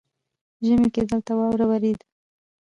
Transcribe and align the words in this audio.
ژمي 0.65 0.89
کې 0.93 1.01
دلته 1.09 1.31
واوره 1.37 1.65
ورېده 1.67 2.05